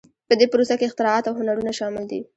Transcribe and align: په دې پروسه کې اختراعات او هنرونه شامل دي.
په 0.27 0.33
دې 0.39 0.45
پروسه 0.51 0.73
کې 0.79 0.87
اختراعات 0.87 1.25
او 1.27 1.33
هنرونه 1.39 1.71
شامل 1.79 2.03
دي. 2.11 2.19